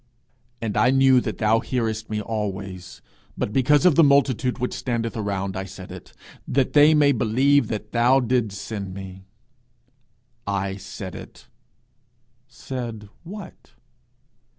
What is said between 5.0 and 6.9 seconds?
around I said it, that